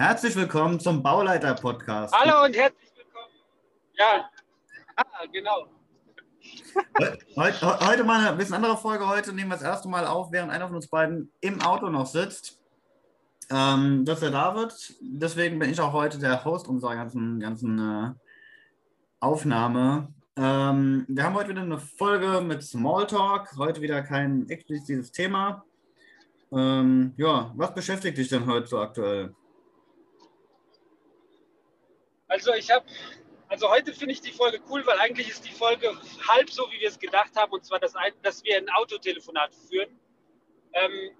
[0.00, 2.14] Herzlich willkommen zum Bauleiter-Podcast.
[2.14, 3.34] Hallo und herzlich willkommen.
[3.98, 4.30] Ja,
[4.96, 5.66] ah, genau.
[7.36, 9.06] Heute, heute mal eine bisschen andere Folge.
[9.06, 12.06] Heute nehmen wir das erste Mal auf, während einer von uns beiden im Auto noch
[12.06, 12.58] sitzt.
[13.50, 14.72] Ähm, das ist der David.
[15.02, 18.14] Deswegen bin ich auch heute der Host unserer ganzen, ganzen äh,
[19.20, 20.14] Aufnahme.
[20.34, 23.54] Ähm, wir haben heute wieder eine Folge mit Smalltalk.
[23.58, 25.62] Heute wieder kein explizites Thema.
[26.52, 29.34] Ähm, ja, was beschäftigt dich denn heute so aktuell?
[32.30, 32.86] Also ich habe,
[33.48, 35.98] also heute finde ich die Folge cool, weil eigentlich ist die Folge
[36.28, 39.98] halb so, wie wir es gedacht haben, und zwar, dass, dass wir ein Autotelefonat führen.
[40.72, 41.10] Ähm,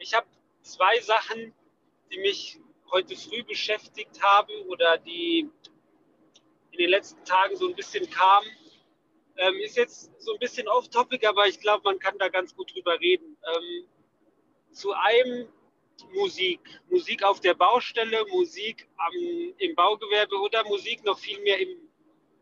[0.00, 0.26] ich habe
[0.62, 1.54] zwei Sachen,
[2.10, 2.58] die mich
[2.90, 5.48] heute früh beschäftigt haben oder die
[6.72, 8.48] in den letzten Tagen so ein bisschen kamen.
[9.36, 12.74] Ähm, ist jetzt so ein bisschen off-topic, aber ich glaube, man kann da ganz gut
[12.74, 13.36] drüber reden.
[13.54, 13.88] Ähm,
[14.72, 15.46] zu einem
[16.14, 16.60] Musik.
[16.88, 19.12] Musik auf der Baustelle, Musik am,
[19.58, 21.68] im Baugewerbe oder Musik noch viel mehr im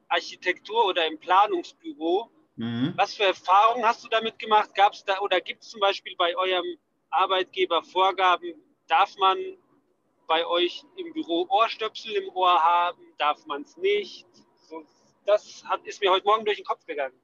[0.08, 2.30] Architektur- oder im Planungsbüro.
[2.56, 2.94] Mhm.
[2.96, 4.74] Was für Erfahrungen hast du damit gemacht?
[4.74, 6.78] Gab es da oder gibt es zum Beispiel bei eurem
[7.10, 8.54] Arbeitgeber Vorgaben?
[8.86, 9.38] Darf man
[10.26, 13.02] bei euch im Büro Ohrstöpsel im Ohr haben?
[13.18, 14.26] Darf man es nicht?
[14.68, 14.84] So,
[15.26, 17.18] das hat, ist mir heute Morgen durch den Kopf gegangen.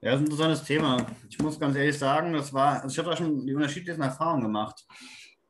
[0.00, 1.06] Ja, das ist ein interessantes Thema.
[1.28, 4.42] Ich muss ganz ehrlich sagen, das war, also ich habe da schon die unterschiedlichsten Erfahrungen
[4.42, 4.86] gemacht.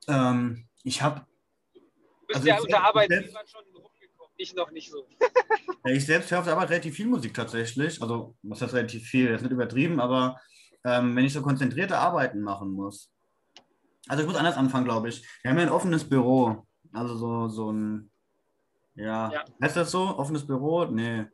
[0.07, 1.27] Ähm, ich habe.
[1.75, 1.81] Du
[2.27, 5.07] bist also ja unter Arbeitgebern schon rumgekommen, ich noch nicht so.
[5.85, 8.01] ich selbst höre auf der Arbeit relativ viel Musik tatsächlich.
[8.01, 9.29] Also, was heißt relativ viel?
[9.29, 10.41] Das ist nicht übertrieben, aber
[10.83, 13.13] ähm, wenn ich so konzentrierte Arbeiten machen muss.
[14.09, 15.23] Also, ich muss anders anfangen, glaube ich.
[15.43, 16.67] Wir haben ja ein offenes Büro.
[16.95, 18.11] Also, so, so ein.
[18.95, 19.31] Ja.
[19.31, 19.45] ja.
[19.63, 20.01] Heißt das so?
[20.17, 20.87] Offenes Büro?
[20.87, 21.27] Nee.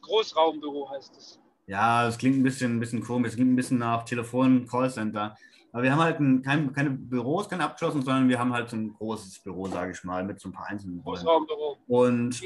[0.00, 1.40] Großraumbüro heißt es.
[1.66, 3.30] Ja, das klingt ein bisschen, ein bisschen komisch.
[3.30, 5.36] Es klingt ein bisschen nach Telefon, Callcenter.
[5.72, 8.76] Aber wir haben halt ein, kein, keine Büros, keine abgeschlossen, sondern wir haben halt so
[8.76, 11.76] ein großes Büro, sage ich mal, mit so ein paar einzelnen Großraumbüro.
[11.88, 12.40] Und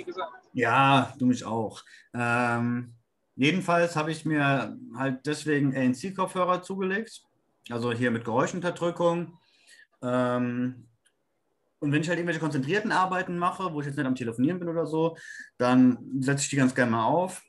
[0.52, 1.84] ja, du mich auch.
[2.14, 2.94] Ähm,
[3.36, 7.22] jedenfalls habe ich mir halt deswegen ANC-Kopfhörer zugelegt.
[7.68, 9.38] Also hier mit Geräuschunterdrückung.
[10.02, 10.88] Ähm,
[11.78, 14.68] und wenn ich halt irgendwelche konzentrierten Arbeiten mache, wo ich jetzt nicht am Telefonieren bin
[14.68, 15.16] oder so,
[15.56, 17.42] dann setze ich die ganz gerne mal auf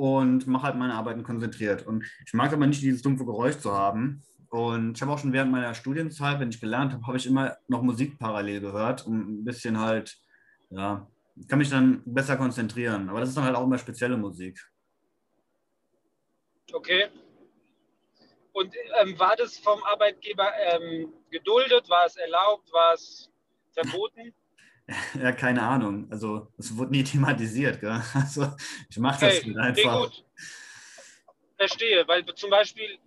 [0.00, 1.86] und mache halt meine Arbeiten konzentriert.
[1.86, 4.22] Und ich mag aber nicht dieses dumpfe Geräusch zu haben.
[4.48, 7.58] Und ich habe auch schon während meiner Studienzeit, wenn ich gelernt habe, habe ich immer
[7.68, 10.16] noch Musik parallel gehört, um ein bisschen halt,
[10.70, 11.06] ja,
[11.48, 13.10] kann mich dann besser konzentrieren.
[13.10, 14.58] Aber das ist dann halt auch immer spezielle Musik.
[16.72, 17.08] Okay.
[18.52, 21.90] Und ähm, war das vom Arbeitgeber ähm, geduldet?
[21.90, 22.72] War es erlaubt?
[22.72, 23.30] War es
[23.72, 24.32] verboten?
[25.20, 26.08] Ja, keine Ahnung.
[26.10, 27.80] Also, es wurde nie thematisiert.
[27.80, 28.02] Gell?
[28.14, 28.52] Also,
[28.88, 30.02] ich mache das okay, einfach.
[30.04, 30.24] Gut.
[31.58, 32.98] Verstehe, weil zum Beispiel,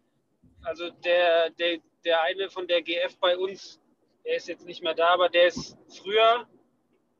[0.61, 3.81] also der, der, der eine von der GF bei uns,
[4.25, 6.47] der ist jetzt nicht mehr da, aber der ist früher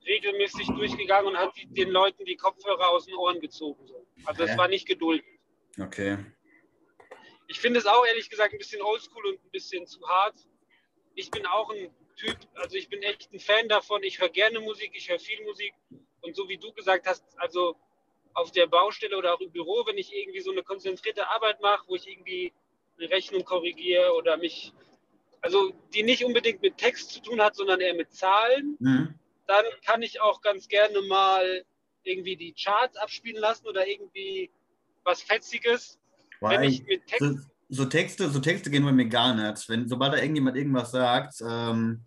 [0.06, 3.84] regelmäßig durchgegangen und hat den Leuten die Kopfhörer aus den Ohren gezogen.
[4.26, 5.26] Also, es war nicht geduldet.
[5.80, 6.18] Okay.
[7.48, 10.36] Ich finde es auch ehrlich gesagt ein bisschen oldschool und ein bisschen zu hart.
[11.16, 14.04] Ich bin auch ein Typ, also ich bin echt ein Fan davon.
[14.04, 15.74] Ich höre gerne Musik, ich höre viel Musik.
[16.22, 17.76] Und so wie du gesagt hast, also
[18.34, 21.86] auf der Baustelle oder auch im Büro, wenn ich irgendwie so eine konzentrierte Arbeit mache,
[21.88, 22.54] wo ich irgendwie
[22.98, 24.74] eine Rechnung korrigiere oder mich,
[25.42, 29.20] also die nicht unbedingt mit Text zu tun hat, sondern eher mit Zahlen, mhm.
[29.48, 31.66] dann kann ich auch ganz gerne mal
[32.04, 34.50] irgendwie die Charts abspielen lassen oder irgendwie
[35.04, 36.00] was Fetziges.
[36.40, 39.68] Weil wenn ich mit Text so Texte, so Texte gehen bei mir gar nicht.
[39.70, 42.06] Wenn, sobald da irgendjemand irgendwas sagt, ähm,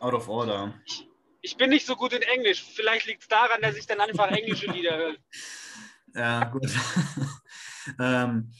[0.00, 0.74] out of order.
[1.40, 2.64] Ich bin nicht so gut in Englisch.
[2.74, 5.16] Vielleicht liegt es daran, dass ich dann einfach englische Lieder höre.
[6.16, 6.70] Ja, gut.
[7.98, 8.52] ähm,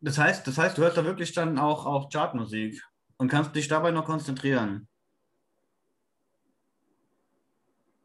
[0.00, 2.82] das, heißt, das heißt, du hörst da wirklich dann auch, auch Chartmusik
[3.18, 4.88] und kannst dich dabei noch konzentrieren.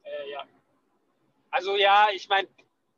[0.04, 0.44] Äh, ja.
[1.50, 2.50] Also ja, ich meine,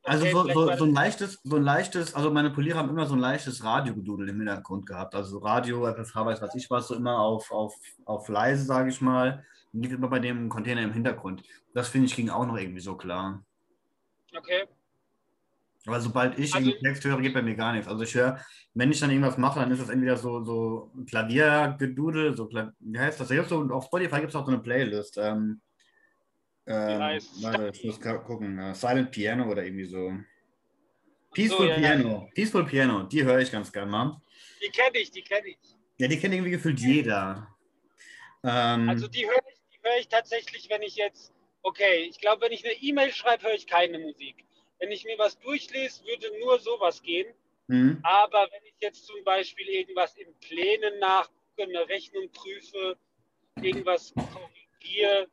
[0.06, 3.16] also so, so, so, ein leichtes, so ein leichtes, also meine Polierer haben immer so
[3.16, 5.16] ein leichtes Radiogedudel im Hintergrund gehabt.
[5.16, 7.76] Also Radio, FFH, weiß was ich was, so immer auf, auf,
[8.06, 9.44] auf leise, sage ich mal.
[9.74, 11.44] Und liegt immer bei dem Container im Hintergrund.
[11.74, 13.44] Das finde ich ging auch noch irgendwie so klar.
[14.36, 14.66] Okay.
[15.88, 17.88] Aber sobald ich also, Text höre, geht bei mir gar nichts.
[17.88, 18.40] Also ich höre,
[18.74, 23.20] wenn ich dann irgendwas mache, dann ist das entweder so, so Klaviergedudel, so, wie heißt
[23.20, 23.30] das?
[23.50, 25.18] so, auf Spotify gibt es auch so eine Playlist.
[25.18, 25.62] Ähm,
[26.68, 28.60] ähm, heißt warte, ich muss gucken.
[28.60, 30.14] Uh, Silent Piano oder irgendwie so.
[31.34, 32.10] Peaceful so, ja, Piano.
[32.10, 32.30] Ja.
[32.34, 34.22] Peaceful Piano, die höre ich ganz gerne mal.
[34.64, 35.58] Die kenne ich, die kenne ich.
[35.98, 37.56] Ja, die kennt irgendwie gefühlt jeder.
[38.44, 42.52] Ähm, also die höre ich, hör ich tatsächlich, wenn ich jetzt, okay, ich glaube, wenn
[42.52, 44.46] ich eine E-Mail schreibe, höre ich keine Musik.
[44.80, 47.28] Wenn ich mir was durchlese, würde nur sowas gehen.
[47.68, 48.00] Mhm.
[48.04, 52.98] Aber wenn ich jetzt zum Beispiel irgendwas in Plänen nachgucke, eine Rechnung prüfe,
[53.62, 55.28] irgendwas korrigiere,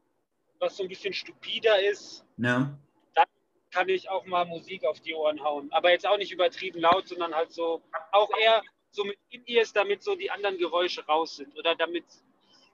[0.62, 2.78] was so ein bisschen stupider ist, Ja.
[3.14, 3.26] dann
[3.72, 5.70] kann ich auch mal Musik auf die Ohren hauen.
[5.72, 7.82] Aber jetzt auch nicht übertrieben laut, sondern halt so,
[8.12, 8.62] auch eher
[8.92, 11.58] so mit In-Ears, damit so die anderen Geräusche raus sind.
[11.58, 12.04] Oder damit,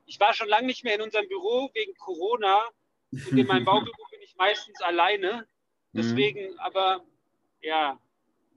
[0.07, 2.69] ich war schon lange nicht mehr in unserem Büro wegen Corona
[3.11, 5.49] und in meinem Baubüro bin ich meistens alleine.
[5.93, 7.03] Deswegen, aber
[7.63, 7.99] ja,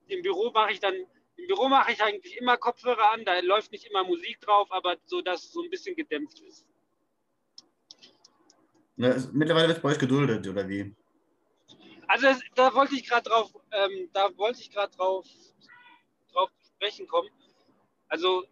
[0.07, 0.93] im Büro mache ich dann,
[1.37, 4.97] im Büro mache ich eigentlich immer Kopfhörer an, da läuft nicht immer Musik drauf, aber
[5.05, 6.67] so, dass es so ein bisschen gedämpft ist.
[8.97, 10.95] Ist- Mittlerweile wird es bei euch geduldet, oder wie?
[12.07, 15.25] Also es, da wollte ich gerade drauf, ähm, da wollte ich gerade drauf,
[16.33, 17.29] drauf sprechen kommen.
[18.09, 18.43] Also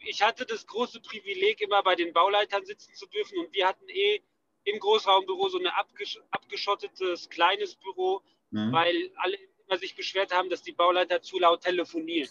[0.00, 3.88] ich hatte das große Privileg, immer bei den Bauleitern sitzen zu dürfen und wir hatten
[3.88, 4.20] eh
[4.64, 8.20] im Großraumbüro so ein abgesch abgeschottetes kleines Büro,
[8.50, 8.72] Mhm.
[8.72, 9.36] weil alle
[9.66, 12.28] immer sich beschwert haben, dass die Bauleiter zu laut telefonieren.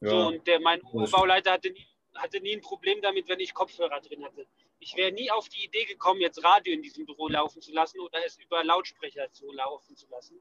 [0.00, 0.26] So, Ja.
[0.28, 1.12] und der, mein Wurscht.
[1.12, 1.86] Bauleiter hatte nie,
[2.20, 4.46] hatte nie ein Problem damit, wenn ich Kopfhörer drin hatte.
[4.78, 8.00] Ich wäre nie auf die Idee gekommen, jetzt Radio in diesem Büro laufen zu lassen
[8.00, 10.40] oder es über Lautsprecher zu laufen zu lassen.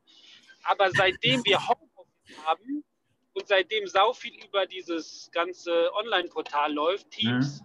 [0.63, 2.83] Aber seitdem wir Homeoffice haben
[3.33, 7.61] und seitdem sau viel über dieses ganze Online-Portal läuft, Teams,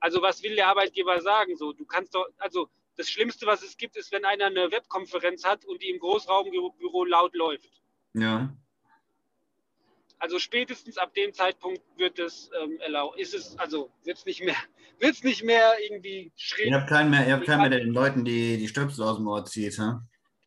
[0.00, 1.56] also was will der Arbeitgeber sagen?
[1.56, 5.44] So, du kannst doch, also das Schlimmste, was es gibt, ist, wenn einer eine Webkonferenz
[5.44, 7.82] hat und die im Großraumbüro laut läuft.
[8.14, 8.54] Ja.
[10.18, 13.18] Also spätestens ab dem Zeitpunkt wird es ähm, erlaubt.
[13.18, 14.56] Ist es, also wird es nicht mehr,
[14.98, 16.66] wird es nicht mehr irgendwie schräg.
[16.66, 19.16] Ihr habt keinen mehr, ihr habt keinen mehr, der den Leuten die, die Stöpsel aus
[19.16, 19.92] dem Ohr zieht, hä?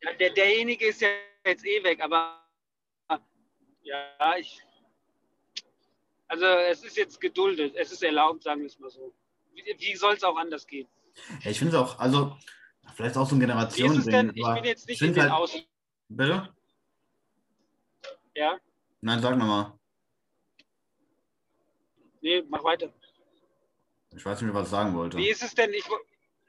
[0.01, 1.09] Ja, der, derjenige ist ja
[1.45, 2.39] jetzt eh weg, aber
[3.83, 4.61] ja, ich.
[6.27, 9.13] Also es ist jetzt geduldet, es ist erlaubt, sagen wir es mal so.
[9.53, 10.87] Wie, wie soll es auch anders gehen?
[11.41, 12.37] Ja, ich finde es auch, also,
[12.95, 13.39] vielleicht auch so ein?
[13.39, 14.37] Generationending.
[14.37, 15.57] Ich bin jetzt nicht ich in den halt- Aus.
[16.07, 16.53] Bitte?
[18.35, 18.59] Ja?
[19.01, 19.73] Nein, sag nochmal.
[22.21, 22.93] Nee, mach weiter.
[24.15, 25.17] Ich weiß nicht was ich sagen wollte.
[25.17, 25.73] Wie ist es denn?
[25.73, 25.85] Ich,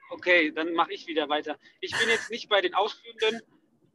[0.09, 1.57] okay, dann mache ich wieder weiter.
[1.79, 3.41] Ich bin jetzt nicht bei den Ausführenden.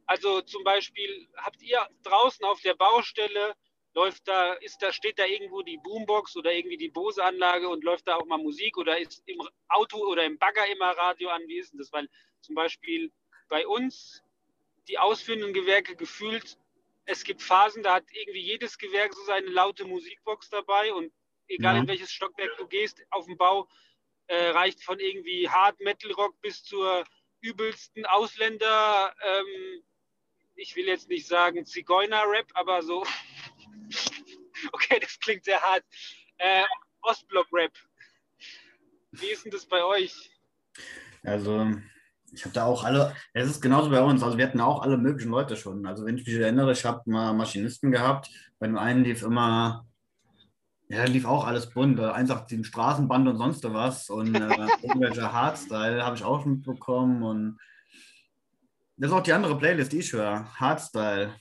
[0.05, 3.55] Also zum Beispiel, habt ihr draußen auf der Baustelle,
[3.93, 8.07] läuft da, ist da, steht da irgendwo die Boombox oder irgendwie die Bose-Anlage und läuft
[8.07, 11.41] da auch mal Musik oder ist im Auto oder im Bagger immer Radio an?
[11.47, 11.91] Wie ist denn das?
[11.91, 12.07] Weil
[12.41, 13.11] zum Beispiel
[13.49, 14.23] bei uns
[14.87, 16.57] die ausführenden Gewerke gefühlt,
[17.07, 21.11] es gibt Phasen, da hat irgendwie jedes Gewerk so seine laute Musikbox dabei und
[21.47, 21.81] egal Ja.
[21.81, 23.67] in welches Stockwerk du gehst auf dem Bau,
[24.27, 27.05] äh, reicht von irgendwie Hard Metal Rock bis zur
[27.39, 29.83] übelsten Ausländer, ähm,
[30.55, 33.05] ich will jetzt nicht sagen Zigeuner-Rap, aber so,
[34.73, 35.85] okay, das klingt sehr hart,
[36.39, 36.63] äh,
[37.01, 37.71] Ostblock-Rap.
[39.11, 40.31] Wie ist denn das bei euch?
[41.23, 41.71] Also,
[42.31, 44.97] ich habe da auch alle, es ist genauso bei uns, also wir hatten auch alle
[44.97, 45.85] möglichen Leute schon.
[45.85, 48.29] Also, wenn ich mich erinnere, ich habe mal Maschinisten gehabt,
[48.59, 49.85] bei dem einen lief immer,
[50.89, 54.39] ja, lief auch alles bunt, eins auf dem Straßenband und sonst was und äh,
[54.83, 57.59] irgendwelche Hardstyle habe ich auch schon mitbekommen und
[58.97, 61.33] das ist auch die andere Playlist, die ich höre, Hardstyle.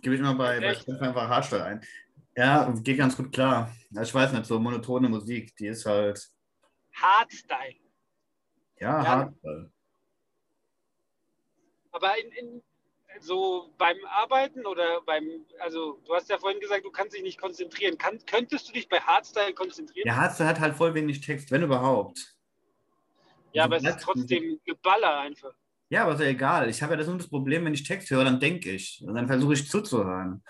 [0.00, 0.82] Gebe ich immer bei, bei Echt?
[0.82, 1.80] Spotify einfach Hardstyle ein.
[2.36, 3.74] Ja, geht ganz gut klar.
[4.00, 6.24] Ich weiß nicht, so monotone Musik, die ist halt,
[6.94, 7.74] Hardstyle.
[8.78, 9.06] ja, Ja.
[9.08, 9.72] Hardstyle.
[11.98, 12.62] Aber in, in,
[13.20, 15.24] so beim Arbeiten oder beim,
[15.58, 17.98] also du hast ja vorhin gesagt, du kannst dich nicht konzentrieren.
[17.98, 20.04] Kann, könntest du dich bei Hardstyle konzentrieren?
[20.04, 22.36] Der Hardstyle hat halt voll wenig Text, wenn überhaupt.
[23.52, 25.52] Ja, Also aber es ist trotzdem Geballer einfach.
[25.90, 26.68] Ja, aber ist ja egal.
[26.68, 29.02] Ich habe ja das nur das Problem, wenn ich Text höre, dann denke ich.
[29.04, 30.44] Und dann versuche ich zuzuhören.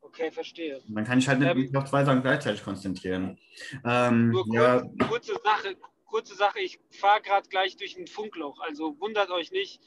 [0.00, 0.80] Okay, verstehe.
[0.80, 3.38] Und dann kann ich halt nicht Ähm, auf zwei Sachen gleichzeitig konzentrieren.
[3.84, 5.76] Ähm, Nur kurz, ja, kurze Sache,
[6.10, 9.80] kurze Sache, ich fahre gerade gleich durch ein Funkloch, also wundert euch nicht.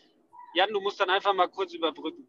[0.56, 2.28] Jan, du musst dann einfach mal kurz überbrücken.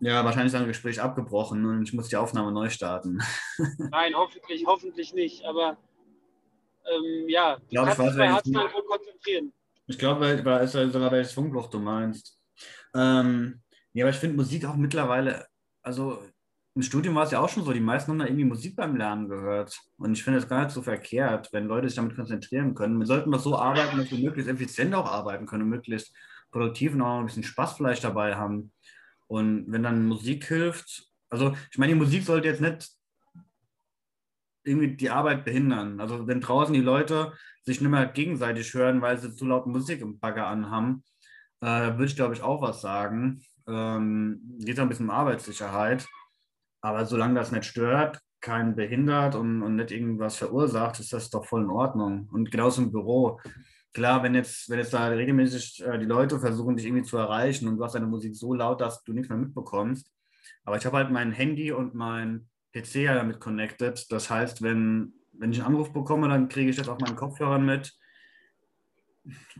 [0.00, 3.22] ja, wahrscheinlich ist ein Gespräch abgebrochen und ich muss die Aufnahme neu starten.
[3.90, 5.78] Nein, hoffentlich, hoffentlich nicht, aber
[6.90, 9.52] ähm, ja, du glaub, ich kannst weiß, dich bei wohl konzentrieren.
[9.86, 12.38] Ich glaube, da ist sogar welches Funkloch du meinst.
[12.94, 15.46] Ähm, ja, aber ich finde Musik auch mittlerweile,
[15.82, 16.22] also
[16.74, 18.96] im Studium war es ja auch schon so, die meisten haben da irgendwie Musik beim
[18.96, 19.80] Lernen gehört.
[19.98, 22.98] Und ich finde es gar nicht so verkehrt, wenn Leute sich damit konzentrieren können.
[22.98, 26.14] Wir sollten doch so arbeiten, dass wir möglichst effizient auch arbeiten können, und möglichst
[26.52, 28.72] produktiv und auch ein bisschen Spaß vielleicht dabei haben.
[29.26, 32.90] Und wenn dann Musik hilft, also ich meine, die Musik sollte jetzt nicht
[34.64, 36.00] irgendwie die Arbeit behindern.
[36.00, 37.32] Also wenn draußen die Leute
[37.64, 41.04] sich nicht mehr gegenseitig hören, weil sie zu laut Musik im Bagger anhaben,
[41.60, 43.42] äh, würde ich glaube ich auch was sagen.
[43.66, 46.06] Ähm, geht auch ein bisschen um Arbeitssicherheit.
[46.80, 51.44] Aber solange das nicht stört, keinen behindert und, und nicht irgendwas verursacht, ist das doch
[51.44, 52.28] voll in Ordnung.
[52.32, 53.38] Und genauso im Büro.
[53.92, 57.68] Klar, wenn jetzt, wenn jetzt da regelmäßig äh, die Leute versuchen, dich irgendwie zu erreichen
[57.68, 60.10] und du hast deine Musik so laut, dass du nichts mehr mitbekommst.
[60.64, 64.10] Aber ich habe halt mein Handy und mein PC ja damit connected.
[64.10, 67.64] Das heißt, wenn wenn ich einen Anruf bekomme, dann kriege ich das auf meinen Kopfhörern
[67.64, 67.96] mit.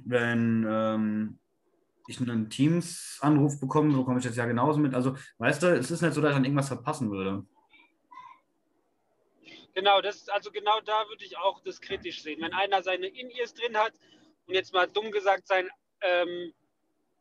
[0.05, 1.39] Wenn ähm,
[2.11, 4.95] ich einen Teams-Anruf bekomme, bekomme ich das ja genauso mit.
[4.95, 7.45] Also, weißt du, es ist nicht so, dass ich dann irgendwas verpassen würde.
[9.75, 12.41] Genau, das, also genau da würde ich auch das kritisch sehen.
[12.43, 13.93] Wenn einer seine In-Ears drin hat
[14.47, 15.69] und jetzt mal dumm gesagt sein,
[16.03, 16.53] ähm,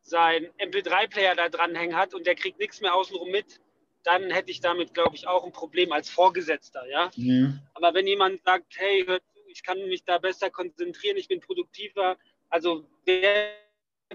[0.02, 3.60] sein MP3-Player da dranhängen hat und der kriegt nichts mehr außenrum mit,
[4.02, 7.10] dann hätte ich damit, glaube ich, auch ein Problem als Vorgesetzter, ja.
[7.16, 7.60] Mhm.
[7.74, 9.06] Aber wenn jemand sagt, hey,
[9.46, 12.16] ich kann mich da besser konzentrieren, ich bin produktiver,
[12.48, 13.52] also wer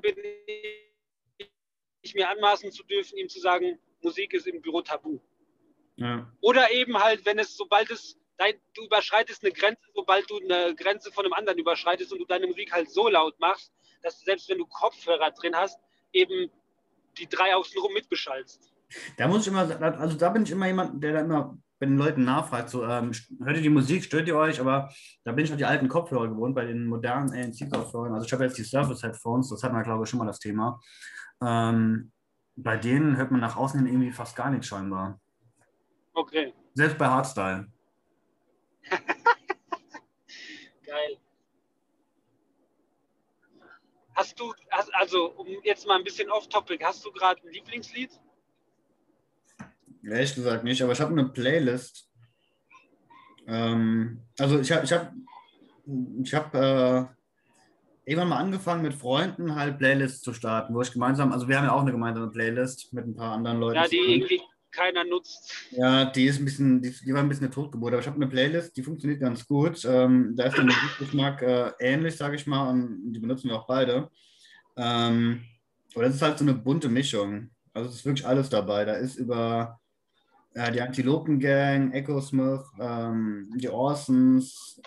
[0.01, 0.15] bin
[2.01, 5.19] ich, mir anmaßen zu dürfen, ihm zu sagen, Musik ist im Büro tabu.
[5.95, 6.31] Ja.
[6.41, 10.75] Oder eben halt, wenn es, sobald es, dein, du überschreitest eine Grenze, sobald du eine
[10.75, 13.71] Grenze von einem anderen überschreitest und du deine Musik halt so laut machst,
[14.01, 15.79] dass du selbst wenn du Kopfhörer drin hast,
[16.13, 16.51] eben
[17.17, 18.71] die drei außenrum mitbeschallst.
[19.17, 21.97] Da muss ich immer, also da bin ich immer jemand, der da immer bei den
[21.97, 23.11] Leuten nachfragt, so, ähm,
[23.43, 24.59] hört ihr die Musik, stört ihr euch?
[24.59, 24.91] Aber
[25.23, 28.13] da bin ich noch die alten Kopfhörer gewohnt, bei den modernen ANC-Kopfhörern.
[28.13, 30.81] Also ich habe jetzt die Surface-Headphones, das hatten wir, glaube ich, schon mal das Thema.
[31.43, 32.11] Ähm,
[32.55, 35.19] bei denen hört man nach außen hin irgendwie fast gar nichts scheinbar.
[36.13, 36.53] Okay.
[36.73, 37.67] Selbst bei Hardstyle.
[40.85, 41.17] Geil.
[44.15, 48.19] Hast du, hast, also um jetzt mal ein bisschen off-topic, hast du gerade ein Lieblingslied?
[50.09, 52.09] Ehrlich gesagt nicht, aber ich habe eine Playlist.
[53.47, 55.13] Ähm, also ich habe ich hab,
[56.23, 57.05] ich hab, äh,
[58.05, 61.65] irgendwann mal angefangen mit Freunden halt Playlists zu starten, wo ich gemeinsam, also wir haben
[61.65, 63.77] ja auch eine gemeinsame Playlist mit ein paar anderen Leuten.
[63.77, 65.53] Ja, die irgendwie keiner nutzt.
[65.71, 68.17] Ja, die ist ein bisschen, die, die war ein bisschen eine Totgeburt, aber ich habe
[68.17, 69.83] eine Playlist, die funktioniert ganz gut.
[69.85, 73.67] Ähm, da ist der Musikgeschmack äh, ähnlich, sage ich mal, und die benutzen wir auch
[73.67, 74.09] beide.
[74.77, 75.43] Ähm,
[75.93, 77.49] aber das ist halt so eine bunte Mischung.
[77.73, 78.85] Also es ist wirklich alles dabei.
[78.85, 79.79] Da ist über
[80.55, 84.81] äh, die Antilopen Gang, Echo Smith, ähm, die Orsons,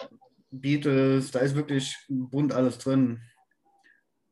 [0.50, 3.20] Beatles, da ist wirklich bunt alles drin.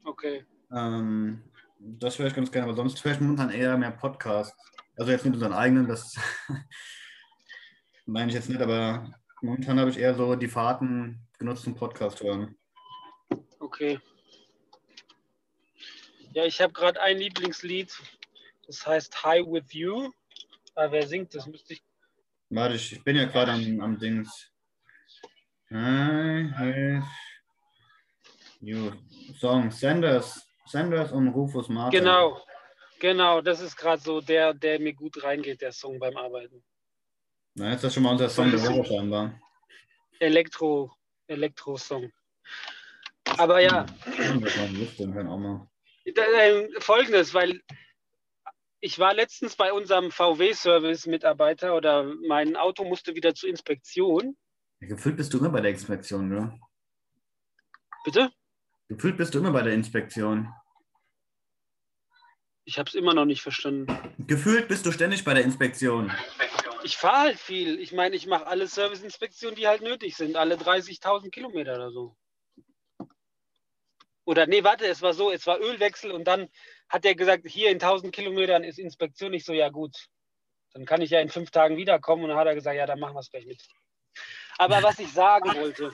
[0.03, 0.45] Okay.
[0.73, 1.43] Ähm,
[1.79, 4.57] das wäre ich ganz gerne, aber sonst höre ich momentan eher mehr Podcasts.
[4.97, 6.17] Also jetzt nicht unseren eigenen, das
[8.07, 9.13] meine ich jetzt nicht, aber
[9.43, 12.57] momentan habe ich eher so die Fahrten genutzt zum Podcast hören.
[13.61, 14.01] Okay.
[16.33, 17.95] Ja, ich habe gerade ein Lieblingslied,
[18.67, 20.11] das heißt High With You.
[20.77, 21.47] Aber wer singt das?
[21.47, 21.83] Müsste ich.
[22.51, 24.53] Warte, ich bin ja gerade am, am Dings.
[25.71, 27.03] Hi, hi.
[28.61, 28.93] You.
[29.39, 30.47] Song Sanders.
[30.67, 32.01] Sanders und Rufus Martin.
[32.01, 32.43] Genau,
[33.01, 36.63] genau, das ist gerade so der, der mir gut reingeht, der Song beim Arbeiten.
[37.55, 39.41] Na, jetzt ist das schon mal unser Song der Woche scheinbar.
[40.19, 40.93] Elektro,
[41.27, 42.13] Elektro-Song.
[43.39, 43.87] Aber ja.
[44.19, 44.47] Ähm,
[46.81, 47.63] folgendes, weil
[48.81, 54.37] ich war letztens bei unserem VW-Service-Mitarbeiter oder mein Auto musste wieder zur Inspektion.
[54.81, 56.59] Ja, gefühlt bist du immer bei der Inspektion, oder?
[58.05, 58.31] Bitte?
[58.89, 60.53] Gefühlt bist du immer bei der Inspektion.
[62.65, 63.87] Ich habe es immer noch nicht verstanden.
[64.19, 66.13] Gefühlt bist du ständig bei der Inspektion.
[66.83, 67.79] Ich fahre halt viel.
[67.81, 72.17] Ich meine, ich mache alle Serviceinspektionen, die halt nötig sind, alle 30.000 Kilometer oder so.
[74.25, 76.49] Oder nee, warte, es war so, es war Ölwechsel und dann
[76.89, 80.07] hat er gesagt, hier in 1000 Kilometern ist Inspektion nicht so, ja gut,
[80.73, 82.25] dann kann ich ja in fünf Tagen wiederkommen.
[82.25, 83.63] Und dann hat er gesagt, ja, dann machen wir es gleich mit.
[84.59, 85.93] Aber was ich sagen wollte,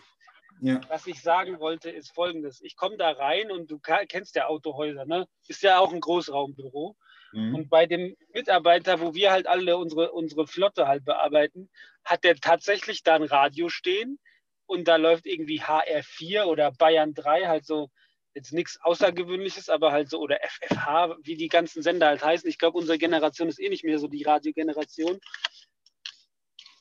[0.61, 0.80] ja.
[0.88, 2.61] was ich sagen wollte, ist folgendes.
[2.62, 5.26] Ich komme da rein und du kennst ja Autohäuser, ne?
[5.49, 6.96] Ist ja auch ein Großraumbüro.
[7.32, 7.54] Mhm.
[7.54, 11.70] Und bei dem Mitarbeiter, wo wir halt alle unsere, unsere Flotte halt bearbeiten,
[12.04, 14.18] hat der tatsächlich da ein Radio stehen
[14.66, 17.90] und da läuft irgendwie HR4 oder Bayern 3, halt so
[18.35, 22.49] jetzt nichts Außergewöhnliches, aber halt so, oder FFH, wie die ganzen Sender halt heißen.
[22.49, 25.21] Ich glaube, unsere Generation ist eh nicht mehr so die Radiogeneration.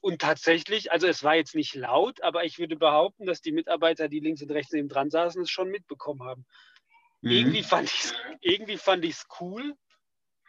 [0.01, 4.07] Und tatsächlich, also es war jetzt nicht laut, aber ich würde behaupten, dass die Mitarbeiter,
[4.07, 6.45] die links und rechts neben dran saßen, es schon mitbekommen haben.
[7.21, 7.31] Mhm.
[7.31, 9.75] Irgendwie fand ich es irgendwie fand ich's cool.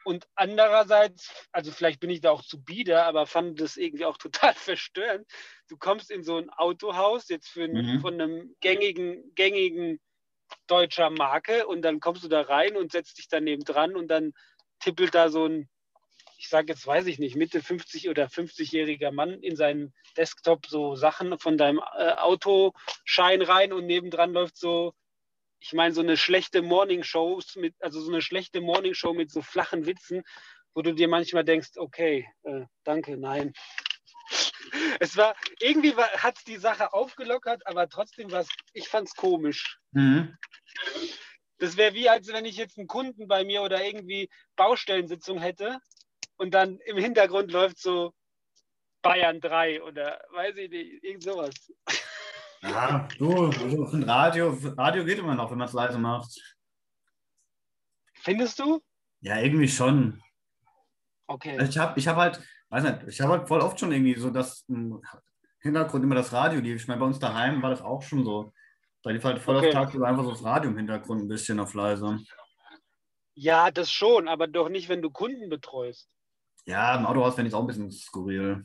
[0.04, 4.16] Und andererseits, also vielleicht bin ich da auch zu bieder, aber fand das irgendwie auch
[4.18, 5.26] total verstörend.
[5.68, 8.00] Du kommst in so ein Autohaus, jetzt für mhm.
[8.00, 10.00] von einem gängigen, gängigen
[10.66, 14.32] deutscher Marke und dann kommst du da rein und setzt dich daneben dran und dann
[14.80, 15.68] tippelt da so ein,
[16.36, 20.96] ich sage jetzt, weiß ich nicht, Mitte 50 oder 50-jähriger Mann in seinen Desktop so
[20.96, 24.92] Sachen von deinem äh, Autoschein rein und nebendran läuft so,
[25.60, 29.86] ich meine, so eine schlechte Morningshow mit, also so eine schlechte Morningshow mit so flachen
[29.86, 30.22] Witzen,
[30.74, 33.52] wo du dir manchmal denkst, okay, äh, danke, nein.
[35.00, 39.14] es war, irgendwie hat es die Sache aufgelockert, aber trotzdem war es, ich fand es
[39.14, 39.78] komisch.
[39.92, 40.36] Mhm.
[41.58, 45.78] Das wäre wie, als wenn ich jetzt einen Kunden bei mir oder irgendwie Baustellensitzung hätte
[46.36, 48.12] und dann im Hintergrund läuft so
[49.02, 51.72] Bayern 3 oder weiß ich nicht, irgend sowas.
[52.62, 56.40] Ja, du, du Radio, Radio geht immer noch, wenn man es leise macht.
[58.14, 58.80] Findest du?
[59.20, 60.22] Ja, irgendwie schon.
[61.32, 61.62] Okay.
[61.68, 64.30] Ich habe ich hab halt, weiß nicht, ich habe halt voll oft schon irgendwie so
[64.30, 65.02] das im
[65.60, 66.82] Hintergrund immer das Radio lief.
[66.82, 68.52] Ich meine, bei uns daheim war das auch schon so.
[69.02, 69.68] Da lief halt voll Okay.
[69.68, 72.20] auf Tag einfach so das Radio im Hintergrund ein bisschen auf leise.
[73.34, 76.08] Ja, das schon, aber doch nicht, wenn du Kunden betreust.
[76.66, 78.64] Ja, im Autohaus fände ich es auch ein bisschen skurril.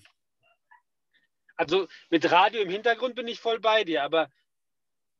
[1.55, 4.29] Also mit Radio im Hintergrund bin ich voll bei dir, aber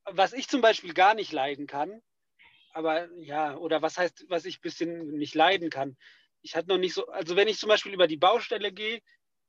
[0.06, 2.02] was ich zum Beispiel gar nicht leiden kann,
[2.74, 5.98] aber ja, oder was heißt, was ich ein bisschen nicht leiden kann.
[6.48, 9.02] Ich hatte noch nicht so, also wenn ich zum Beispiel über die Baustelle gehe,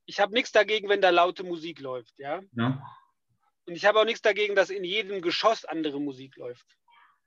[0.04, 2.40] ich habe nichts dagegen, wenn da laute Musik läuft, ja.
[2.56, 2.82] Ja?
[3.66, 6.66] Und ich habe auch nichts dagegen, dass in jedem Geschoss andere Musik läuft.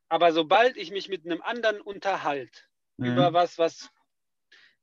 [0.09, 2.59] Aber sobald ich mich mit einem anderen unterhalte,
[2.97, 3.13] Mhm.
[3.13, 3.89] über was, was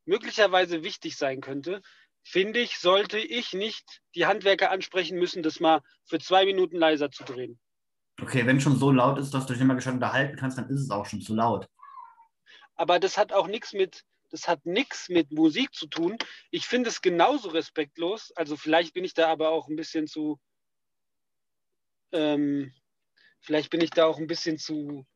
[0.06, 1.82] möglicherweise wichtig sein könnte,
[2.22, 7.10] finde ich, sollte ich nicht die Handwerker ansprechen müssen, das mal für zwei Minuten leiser
[7.10, 7.60] zu drehen.
[8.22, 10.70] Okay, wenn schon so laut ist, dass du dich nicht mal gescheit unterhalten kannst, dann
[10.70, 11.68] ist es auch schon zu laut.
[12.74, 16.16] Aber das hat auch nichts mit, das hat nichts mit Musik zu tun.
[16.50, 18.32] Ich finde es genauso respektlos.
[18.36, 20.38] Also vielleicht bin ich da aber auch ein bisschen zu,
[22.12, 22.72] ähm,
[23.40, 25.06] vielleicht bin ich da auch ein bisschen zu,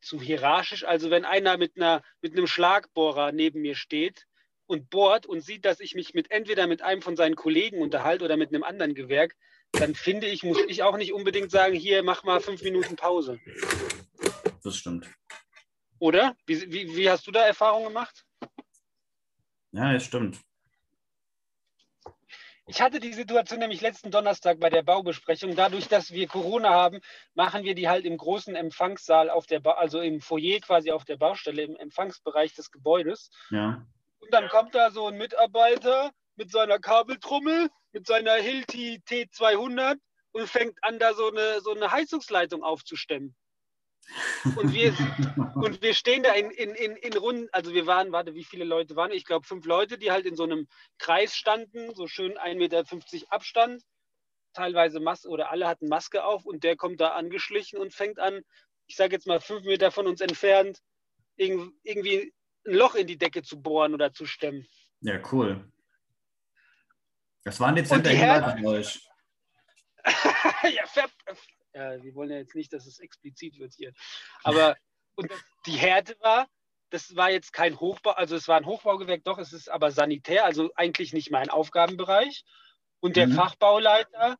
[0.00, 0.84] zu hierarchisch.
[0.84, 4.26] Also wenn einer mit einer, mit einem Schlagbohrer neben mir steht
[4.66, 8.24] und bohrt und sieht, dass ich mich mit entweder mit einem von seinen Kollegen unterhalte
[8.24, 9.34] oder mit einem anderen Gewerk,
[9.72, 13.38] dann finde ich, muss ich auch nicht unbedingt sagen, hier mach mal fünf Minuten Pause.
[14.62, 15.06] Das stimmt.
[15.98, 16.36] Oder?
[16.46, 18.24] Wie, wie, wie hast du da Erfahrungen gemacht?
[19.72, 20.40] Ja, das stimmt.
[22.70, 25.56] Ich hatte die Situation nämlich letzten Donnerstag bei der Baubesprechung.
[25.56, 27.00] Dadurch, dass wir Corona haben,
[27.34, 31.06] machen wir die halt im großen Empfangssaal auf der, ba also im Foyer quasi auf
[31.06, 33.30] der Baustelle, im Empfangsbereich des Gebäudes.
[33.50, 33.86] Ja.
[34.18, 39.96] Und dann kommt da so ein Mitarbeiter mit seiner Kabeltrommel, mit seiner Hilti T200
[40.32, 43.34] und fängt an, da so eine, so eine Heizungsleitung aufzustemmen.
[44.56, 44.94] Und wir,
[45.54, 48.64] und wir stehen da in, in, in, in Runden, also wir waren, warte, wie viele
[48.64, 49.12] Leute waren?
[49.12, 50.66] Ich glaube fünf Leute, die halt in so einem
[50.98, 52.84] Kreis standen, so schön 1,50 Meter
[53.30, 53.82] Abstand,
[54.54, 58.42] teilweise Maske oder alle hatten Maske auf und der kommt da angeschlichen und fängt an,
[58.86, 60.80] ich sage jetzt mal fünf Meter von uns entfernt,
[61.38, 62.32] irg- irgendwie
[62.66, 64.66] ein Loch in die Decke zu bohren oder zu stemmen.
[65.00, 65.70] Ja, cool.
[67.44, 69.08] Das war ein dezenter Und die Hinweis euch.
[70.74, 71.08] ja, ver
[71.78, 73.92] ja, wir wollen ja jetzt nicht, dass es explizit wird hier.
[74.42, 74.76] Aber
[75.16, 75.30] und
[75.66, 76.48] die Härte war,
[76.90, 80.44] das war jetzt kein Hochbau, also es war ein Hochbaugewerk, doch, es ist aber sanitär,
[80.44, 82.44] also eigentlich nicht mein Aufgabenbereich.
[83.00, 83.32] Und der Mhm.
[83.32, 84.38] Fachbauleiter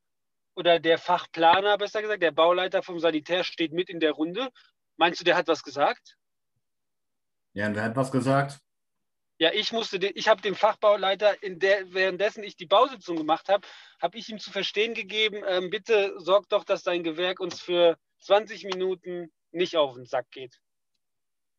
[0.57, 4.51] oder der Fachplaner, besser gesagt, der Bauleiter vom Sanitär steht mit in der Runde.
[4.97, 6.17] Meinst du, der hat was gesagt?
[7.53, 8.61] Ja, und wer hat was gesagt?
[9.41, 13.49] Ja, ich musste, den, ich habe dem Fachbauleiter, in der, währenddessen ich die Bausitzung gemacht
[13.49, 13.67] habe,
[14.03, 17.97] habe ich ihm zu verstehen gegeben, ähm, bitte sorg doch, dass dein Gewerk uns für
[18.23, 20.61] 20 Minuten nicht auf den Sack geht.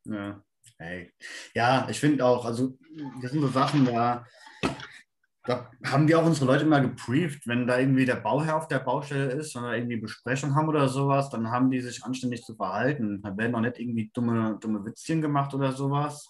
[0.04, 0.44] Ja,
[0.78, 1.14] hey.
[1.54, 2.78] ja ich finde auch, also
[3.22, 4.26] das sind so Sachen, da,
[5.44, 8.80] da haben wir auch unsere Leute immer gebrieft, wenn da irgendwie der Bauherr auf der
[8.80, 13.22] Baustelle ist oder irgendwie Besprechung haben oder sowas, dann haben die sich anständig zu verhalten.
[13.22, 16.30] Da werden auch nicht irgendwie dumme, dumme Witzchen gemacht oder sowas.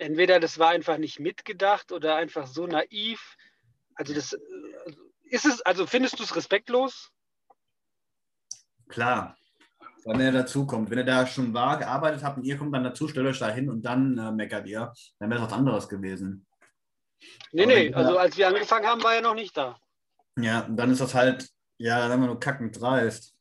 [0.00, 3.36] Entweder das war einfach nicht mitgedacht oder einfach so naiv.
[3.94, 4.38] Also das äh,
[5.24, 7.12] ist es, also findest du es respektlos?
[8.88, 9.36] Klar,
[10.06, 10.88] wenn er dazukommt.
[10.88, 13.50] Wenn er da schon war, gearbeitet hat und ihr kommt dann dazu, stellt euch da
[13.50, 16.46] hin und dann äh, meckert ihr, dann wäre es was anderes gewesen.
[17.52, 19.78] Nee, Aber nee, also als wir angefangen haben, war er noch nicht da.
[20.38, 23.36] Ja, und dann ist das halt, ja, dann haben wir nur kackend dreist.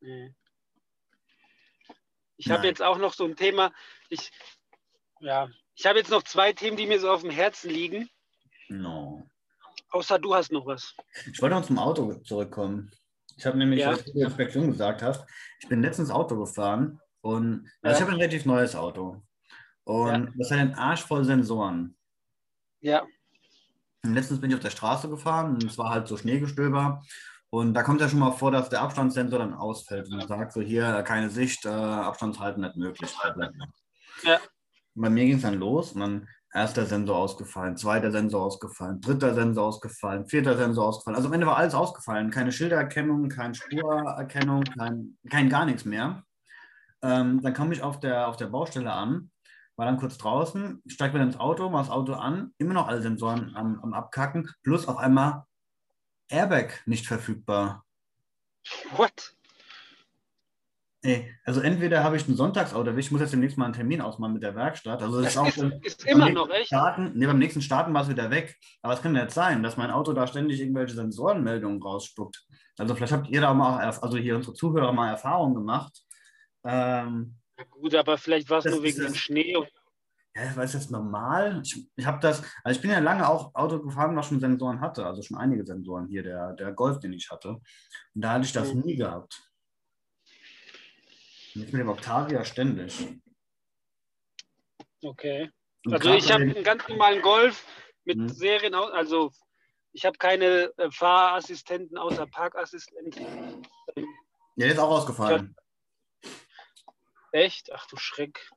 [0.00, 0.34] Nee.
[2.40, 3.70] Ich habe jetzt auch noch so ein Thema.
[4.08, 4.30] Ich,
[5.20, 8.08] ja, ich habe jetzt noch zwei Themen, die mir so auf dem Herzen liegen.
[8.68, 9.28] No.
[9.90, 10.94] Außer du hast noch was.
[11.30, 12.90] Ich wollte noch zum Auto zurückkommen.
[13.36, 13.92] Ich habe nämlich, Ja.
[13.92, 15.26] was du zur Inspektion gesagt hast,
[15.60, 17.92] ich bin letztens Auto gefahren und also Ja.
[17.92, 19.22] ich habe ein relativ neues Auto.
[19.84, 21.96] Und das hat einen Arsch voll Sensoren.
[22.80, 23.02] Ja,
[24.02, 27.02] Und letztens bin ich auf der Straße gefahren und es war halt so Schneegestöber.
[27.50, 30.60] Und da kommt ja schon mal vor, dass der Abstandssensor dann ausfällt und sagt so,
[30.60, 33.12] hier keine Sicht, äh, Abstandshalten nicht möglich.
[34.22, 34.38] Ja.
[34.94, 39.00] Und bei mir ging es dann los und dann erster Sensor ausgefallen, zweiter Sensor ausgefallen,
[39.00, 41.16] dritter Sensor ausgefallen, vierter Sensor ausgefallen.
[41.16, 42.30] Also am Ende war alles ausgefallen.
[42.30, 46.24] Keine Schildererkennung, keine Spurerkennung, kein, kein gar nichts mehr.
[47.02, 49.30] Ähm, dann komme ich auf der, auf der Baustelle an,
[49.76, 53.00] war dann kurz draußen, steige wieder ins Auto, mache das Auto an, immer noch alle
[53.00, 55.44] Sensoren am, am Abkacken, plus auf einmal
[56.30, 57.84] Airbag nicht verfügbar.
[58.96, 59.34] what?
[61.02, 64.34] Ey, also entweder habe ich ein Sonntagsauto, ich muss jetzt demnächst mal einen Termin ausmachen
[64.34, 65.00] mit der Werkstatt.
[65.00, 66.66] Also das, Das ist auch ist, immer noch echt.
[66.66, 68.58] Starten, nee, beim nächsten Starten war es wieder weg.
[68.82, 72.44] Aber es kann ja jetzt sein, dass mein Auto da ständig irgendwelche Sensorenmeldungen rausspuckt.
[72.76, 76.02] Also vielleicht habt ihr da mal, also hier unsere Zuhörer mal Erfahrungen gemacht.
[76.64, 79.56] Ähm, Ja, gut, aber vielleicht war es nur wegen dem Schnee.
[79.56, 79.68] Und,
[80.34, 81.60] ja, war das jetzt normal?
[81.64, 84.80] Ich, ich habe das, also ich bin ja lange auch Auto gefahren, was schon Sensoren
[84.80, 87.50] hatte, also schon einige Sensoren hier, der, der Golf, den ich hatte.
[87.50, 87.62] Und
[88.14, 88.80] da hatte ich das Mhm.
[88.80, 89.42] nie gehabt.
[91.54, 93.08] Und jetzt mit dem Octavia ständig.
[95.02, 95.50] okay.
[95.86, 97.66] Und Also ich habe einen ganz normalen Golf
[98.04, 98.28] mit Mhm.
[98.28, 99.32] Serien, also
[99.92, 103.24] ich habe keine äh, Fahrassistenten außer Parkassistenten.
[103.96, 104.04] Ja,
[104.66, 105.56] der ist auch ausgefallen.
[107.32, 107.72] Echt?
[107.72, 108.50] Ach du Schreck.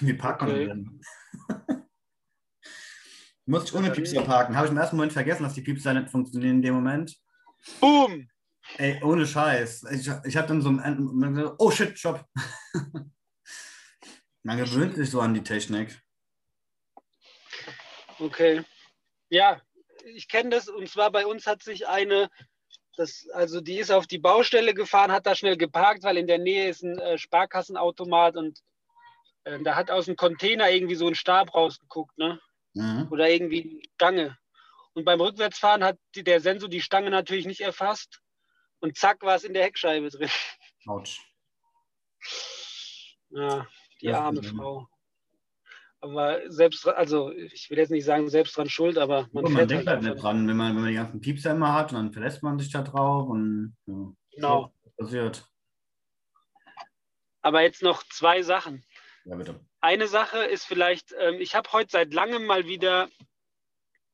[0.00, 0.66] Wie parkt man Okay.
[0.66, 1.00] denn?
[3.46, 4.56] Muss ich ohne Piepser parken?
[4.56, 7.16] Habe ich im ersten Moment vergessen, dass die Piepser nicht funktionieren in dem Moment.
[7.80, 8.28] Boom!
[8.76, 9.84] Ey, ohne Scheiß.
[9.92, 11.54] Ich, ich habe dann so ein.
[11.58, 12.26] Oh shit, stopp.
[14.42, 16.00] Man gewöhnt sich so an die Technik.
[18.18, 18.64] Okay.
[19.28, 19.60] Ja,
[20.04, 22.30] ich kenne das und zwar bei uns hat sich eine,
[22.96, 26.38] das, also die ist auf die Baustelle gefahren, hat da schnell geparkt, weil in der
[26.38, 28.60] Nähe ist ein äh, Sparkassenautomat und
[29.46, 32.40] äh, da hat aus dem Container irgendwie so ein Stab rausgeguckt, ne?
[32.74, 33.08] Mhm.
[33.10, 34.38] Oder irgendwie eine Stange.
[34.92, 38.20] Und beim Rückwärtsfahren hat die, der Sensor die Stange natürlich nicht erfasst
[38.80, 40.30] und zack war es in der Heckscheibe drin.
[40.86, 41.20] Autsch.
[43.30, 43.66] Ja,
[44.00, 44.42] die ist arme.
[44.42, 44.88] Frau.
[46.00, 49.68] Aber selbst, also ich will jetzt nicht sagen selbst dran schuld, aber man Man, man
[49.68, 51.98] denkt halt halt nicht dran, wenn man, wenn man die ganzen Piepser immer hat und
[51.98, 54.72] dann verlässt man sich da drauf und ja, Genau.
[54.96, 55.46] passiert.
[57.42, 58.84] Aber jetzt noch zwei Sachen.
[59.26, 59.58] Ja, bitte.
[59.80, 63.08] Eine Sache ist vielleicht, ähm, ich habe heute seit langem mal wieder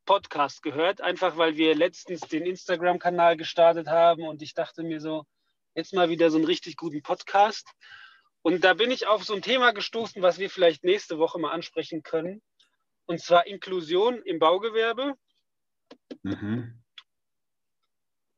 [0.07, 5.25] Podcast gehört, einfach weil wir letztens den Instagram-Kanal gestartet haben und ich dachte mir so,
[5.75, 7.68] jetzt mal wieder so einen richtig guten Podcast.
[8.40, 11.53] Und da bin ich auf so ein Thema gestoßen, was wir vielleicht nächste Woche mal
[11.53, 12.40] ansprechen können.
[13.05, 15.14] Und zwar Inklusion im Baugewerbe.
[16.22, 16.83] Mhm.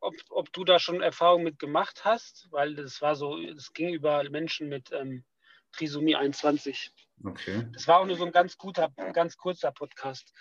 [0.01, 3.95] Ob, ob du da schon Erfahrung mit gemacht hast, weil das war so, es ging
[3.95, 5.25] über Menschen mit ähm,
[5.77, 6.93] Trisomie 21.
[7.25, 7.69] Okay.
[7.73, 10.33] Das war auch nur so ein ganz guter, ganz kurzer Podcast.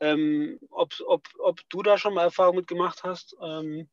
[0.00, 3.36] Ähm, ob, ob, ob du da schon mal Erfahrung mit gemacht hast.
[3.42, 3.88] Ähm,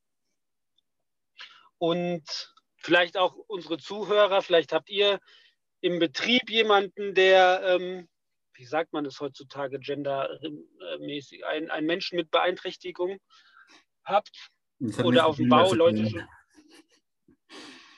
[1.77, 5.19] und vielleicht auch unsere Zuhörer, vielleicht habt ihr
[5.81, 8.07] im Betrieb jemanden, der, ähm,
[8.53, 13.19] wie sagt man das heutzutage, gendermäßig, ein, ein Menschen mit Beeinträchtigung
[14.03, 14.49] habt.
[15.03, 16.27] Oder auf dem Bau Leute schon.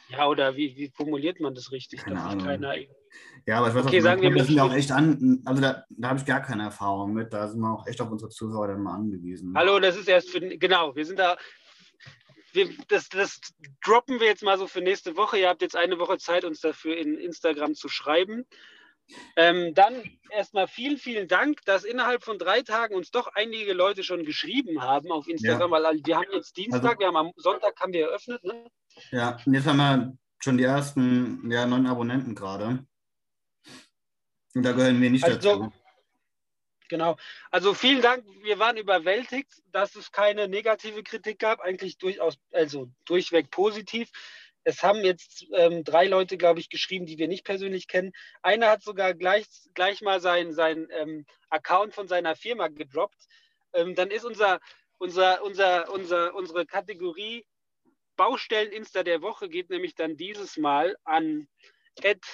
[0.10, 2.04] Ja, oder wie, wie formuliert man das richtig?
[2.04, 2.46] Keine Ahnung.
[2.46, 2.76] keiner
[3.46, 5.84] Ja, aber ich weiß Okay, sagen wir das sind ja auch echt an, also da,
[5.90, 8.68] da habe ich gar keine Erfahrung mit, da sind wir auch echt auf unsere Zuhörer
[8.68, 9.54] dann mal angewiesen.
[9.56, 11.38] Hallo, das ist erst für, genau, wir sind da,
[12.54, 13.40] wir, das, das
[13.84, 15.38] droppen wir jetzt mal so für nächste Woche.
[15.40, 18.46] Ihr habt jetzt eine Woche Zeit, uns dafür in Instagram zu schreiben.
[19.38, 24.04] Ähm, dann erstmal vielen, vielen Dank, dass innerhalb von drei Tagen uns doch einige Leute
[24.04, 25.82] schon geschrieben haben auf Instagram, Ja.
[25.84, 28.44] weil wir haben jetzt Dienstag, Also- wir haben am Sonntag haben wir eröffnet.
[28.44, 28.70] Ne?
[29.12, 32.86] Ja, und jetzt haben wir schon die ersten ja, neun Abonnenten gerade.
[34.54, 35.74] Und da gehören wir nicht Also- dazu.
[36.90, 37.18] Genau.
[37.52, 38.24] Also vielen Dank.
[38.44, 44.10] Wir waren überwältigt, dass es keine negative Kritik gab, eigentlich durchaus, also durchweg positiv.
[44.64, 48.14] Es haben jetzt ähm, drei Leute, glaube ich, geschrieben, die wir nicht persönlich kennen.
[48.42, 53.28] Einer hat sogar gleich, gleich mal seinen sein, ähm, Account von seiner Firma gedroppt.
[53.74, 54.60] Ähm, dann ist unser,
[54.98, 57.46] unser, unser, unser, unsere Kategorie
[58.18, 61.48] Baustellen-Insta der Woche geht nämlich dann dieses Mal an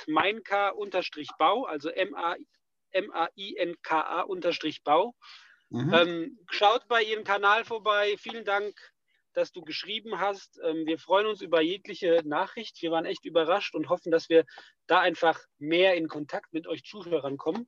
[0.07, 2.35] mainka-bau, also M-A-I-N-K-A-Bau.
[5.69, 5.93] Mhm.
[5.93, 8.15] Ähm, schaut bei Ihrem Kanal vorbei.
[8.17, 8.75] Vielen Dank,
[9.33, 10.59] dass du geschrieben hast.
[10.63, 12.81] Ähm, wir freuen uns über jegliche Nachricht.
[12.81, 14.45] Wir waren echt überrascht und hoffen, dass wir
[14.87, 17.67] da einfach mehr in Kontakt mit euch Zuhörern kommen.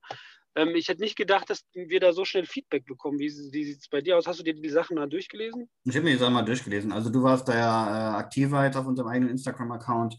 [0.56, 3.20] Ähm, ich hätte nicht gedacht, dass wir da so schnell Feedback bekommen.
[3.20, 4.26] Wie, wie sieht es bei dir aus?
[4.26, 5.70] Hast du dir die Sachen mal durchgelesen?
[5.84, 6.92] Ich habe mir die Sachen mal durchgelesen.
[6.92, 10.18] Also du warst da ja äh, aktiver jetzt auf unserem eigenen Instagram-Account.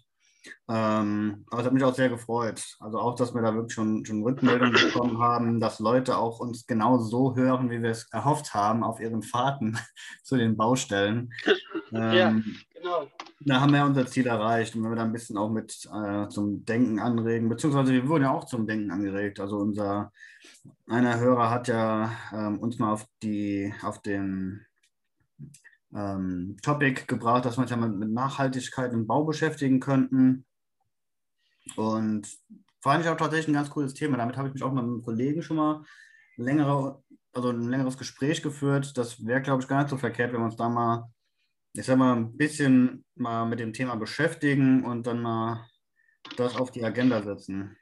[0.69, 2.77] Ähm, aber es hat mich auch sehr gefreut.
[2.81, 6.67] Also auch, dass wir da wirklich schon, schon Rückmeldungen bekommen haben, dass Leute auch uns
[6.67, 9.79] genau so hören, wie wir es erhofft haben auf ihren Fahrten
[10.23, 11.33] zu den Baustellen.
[11.93, 12.31] Ja.
[12.31, 12.57] Ähm,
[12.87, 13.09] Genau.
[13.41, 16.29] Da haben wir unser Ziel erreicht und wenn wir da ein bisschen auch mit äh,
[16.29, 19.41] zum Denken anregen, beziehungsweise wir wurden ja auch zum Denken angeregt.
[19.41, 20.13] Also unser
[20.87, 24.65] einer Hörer hat ja ähm, uns mal auf die auf den
[25.95, 30.45] ähm, Topic gebracht, dass wir uns ja mit, Nachhaltigkeit im Bau beschäftigen könnten.
[31.77, 32.29] Und
[32.81, 34.17] fand ich auch tatsächlich ein ganz cooles Thema.
[34.17, 35.83] Damit habe ich mich auch mit einem Kollegen schon mal
[36.37, 38.97] längere, also ein längeres Gespräch geführt.
[38.97, 41.11] Das wäre, glaube ich, gar nicht so verkehrt, wenn wir uns da mal
[41.79, 45.69] ich sag mal, ein bisschen mal mit dem Thema beschäftigen und dann mal
[46.37, 47.77] das auf die Agenda setzen.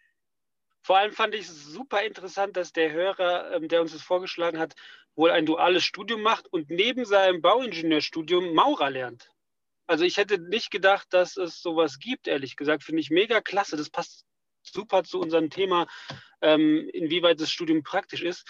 [0.85, 4.59] Vor allem fand ich es super interessant, dass der Hörer, ähm, der uns das vorgeschlagen
[4.59, 4.75] hat,
[5.17, 9.31] wohl ein duales Studium macht und neben seinem Bauingenieurstudium Maurer lernt.
[9.87, 12.83] Also ich hätte nicht gedacht, dass es sowas gibt, ehrlich gesagt.
[12.83, 13.79] Finde ich mega klasse.
[13.79, 14.27] Das passt
[14.63, 15.87] super zu unserem Thema,
[16.43, 18.47] ähm, inwieweit das Studium praktisch ist.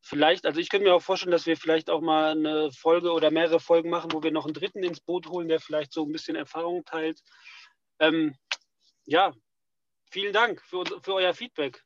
[0.00, 3.30] Vielleicht, also ich könnte mir auch vorstellen, dass wir vielleicht auch mal eine Folge oder
[3.30, 6.12] mehrere Folgen machen, wo wir noch einen Dritten ins Boot holen, der vielleicht so ein
[6.12, 7.20] bisschen Erfahrung teilt.
[7.98, 8.34] Ähm,
[9.04, 9.34] ja,
[10.10, 11.82] vielen Dank für, für euer Feedback.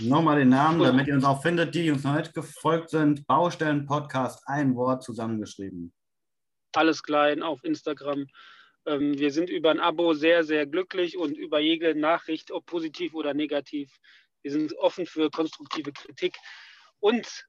[0.00, 0.88] Nochmal den Namen, Gut.
[0.88, 3.26] damit ihr uns auch findet, die uns noch nicht gefolgt sind.
[3.26, 5.92] Baustellen Podcast, ein Wort zusammengeschrieben.
[6.74, 8.26] Alles klein auf Instagram.
[8.86, 13.14] Ähm, wir sind über ein Abo sehr, sehr glücklich und über jede Nachricht, ob positiv
[13.14, 13.94] oder negativ.
[14.42, 16.36] Wir sind offen für konstruktive Kritik.
[16.98, 17.46] Und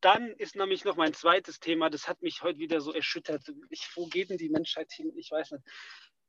[0.00, 3.42] dann ist nämlich noch mein zweites Thema, das hat mich heute wieder so erschüttert.
[3.70, 5.12] Ich, wo geht denn die Menschheit hin?
[5.16, 5.64] Ich weiß nicht.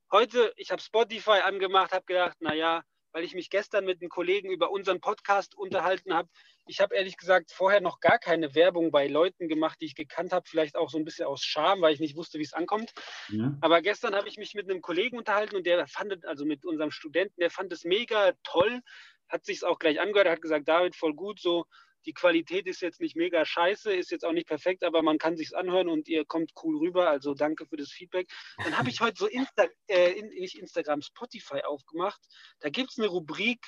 [0.09, 4.49] Heute, ich habe Spotify angemacht, habe gedacht, naja, weil ich mich gestern mit einem Kollegen
[4.51, 6.29] über unseren Podcast unterhalten habe.
[6.65, 10.31] Ich habe ehrlich gesagt vorher noch gar keine Werbung bei Leuten gemacht, die ich gekannt
[10.31, 12.93] habe, vielleicht auch so ein bisschen aus Scham, weil ich nicht wusste, wie es ankommt.
[13.27, 13.57] Ja.
[13.59, 16.91] Aber gestern habe ich mich mit einem Kollegen unterhalten und der fand, also mit unserem
[16.91, 18.81] Studenten, der fand es mega toll,
[19.27, 21.65] hat sich es auch gleich angehört, hat gesagt, David, voll gut, so
[22.05, 25.35] die Qualität ist jetzt nicht mega scheiße, ist jetzt auch nicht perfekt, aber man kann
[25.35, 27.09] sich anhören und ihr kommt cool rüber.
[27.09, 28.27] Also danke für das Feedback.
[28.63, 32.21] Dann habe ich heute so Insta, äh, nicht Instagram, Spotify aufgemacht.
[32.59, 33.59] Da gibt es eine Rubrik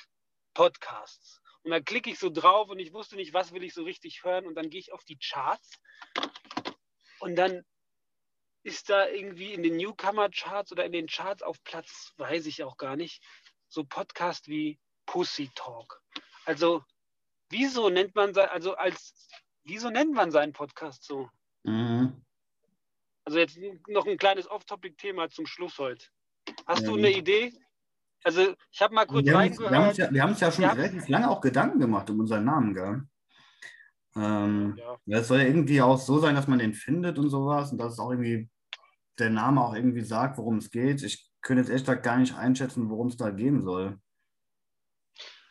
[0.54, 1.40] Podcasts.
[1.62, 4.24] Und da klicke ich so drauf und ich wusste nicht, was will ich so richtig
[4.24, 4.46] hören.
[4.46, 5.78] Und dann gehe ich auf die Charts
[7.20, 7.64] und dann
[8.62, 12.76] ist da irgendwie in den Newcomer-Charts oder in den Charts auf Platz, weiß ich auch
[12.76, 13.22] gar nicht,
[13.68, 16.02] so Podcast wie Pussy Talk.
[16.44, 16.84] Also
[17.50, 19.28] wieso nennt man also als
[19.64, 21.28] wieso nennt man seinen Podcast so?
[21.64, 22.24] Mhm.
[23.24, 23.58] Also jetzt
[23.88, 26.06] noch ein kleines Off-Topic-Thema zum Schluss heute.
[26.66, 26.88] Hast ja.
[26.88, 27.52] du eine Idee?
[28.24, 29.72] Also ich habe mal kurz wir reingehört.
[29.72, 30.72] Haben uns, wir haben uns ja, schon ja.
[30.72, 33.02] relativ lange auch Gedanken gemacht um unseren Namen, gell?
[34.16, 35.18] Ähm, ja.
[35.18, 37.94] Es soll ja irgendwie auch so sein, dass man den findet und sowas und dass
[37.94, 38.48] es auch irgendwie
[39.18, 41.02] der Name auch irgendwie sagt, worum es geht.
[41.02, 43.98] Ich könnte jetzt echt gar nicht einschätzen, worum es da gehen soll.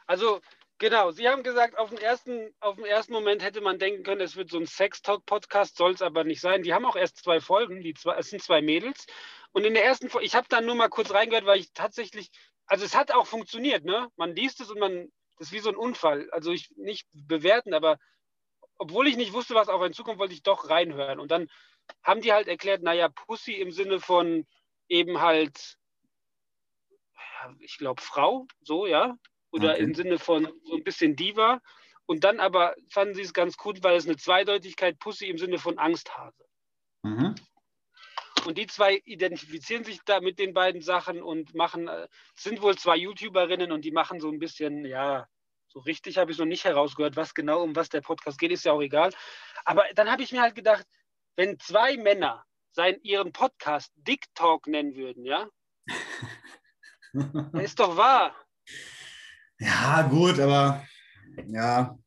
[0.06, 0.42] Also
[0.80, 4.22] Genau, Sie haben gesagt, auf den, ersten, auf den ersten Moment hätte man denken können,
[4.22, 6.64] es wird so ein Sex-Talk-Podcast, soll es aber nicht sein.
[6.64, 9.06] Die haben auch erst zwei Folgen, die zwei, es sind zwei Mädels.
[9.52, 12.32] Und in der ersten Folge, ich habe dann nur mal kurz reingehört, weil ich tatsächlich,
[12.66, 14.08] also es hat auch funktioniert, ne?
[14.16, 16.30] Man liest es und man, das ist wie so ein Unfall.
[16.32, 17.98] Also ich nicht bewerten, aber
[18.78, 21.20] obwohl ich nicht wusste, was auf einen zukommt, wollte ich doch reinhören.
[21.20, 21.50] Und dann
[22.04, 24.48] haben die halt erklärt, naja, Pussy im Sinne von
[24.88, 25.76] eben halt,
[27.60, 29.18] ich glaube, Frau, so, ja
[29.52, 29.84] oder okay.
[29.84, 31.62] im Sinne von so ein bisschen Diva.
[32.06, 35.60] Und dann aber fanden sie es ganz gut, weil es eine Zweideutigkeit Pussy im Sinne
[35.60, 36.44] von Angsthase.
[37.04, 37.36] Mhm.
[38.46, 42.78] Und die zwei identifizieren sich da mit den beiden Sachen und machen, äh, sind wohl
[42.78, 45.28] zwei YouTuberinnen und die machen so ein bisschen, ja,
[45.68, 48.66] so richtig habe ich noch nicht herausgehört, was genau um was der Podcast geht, ist
[48.66, 49.12] ja auch egal.
[49.66, 50.86] Aber dann habe ich mir halt gedacht,
[51.36, 55.48] wenn zwei Männer seinen, ihren Podcast Dick Talk nennen würden, ja,
[57.54, 58.36] ist doch wahr.
[59.60, 60.86] Ja, gut, aber
[61.48, 61.98] ja.